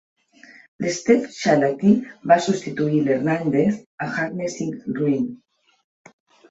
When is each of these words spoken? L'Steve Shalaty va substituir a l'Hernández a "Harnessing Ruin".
L'Steve 0.85 1.29
Shalaty 1.41 1.91
va 2.33 2.39
substituir 2.47 3.03
a 3.03 3.07
l'Hernández 3.11 3.79
a 4.07 4.11
"Harnessing 4.17 4.77
Ruin". 5.01 5.35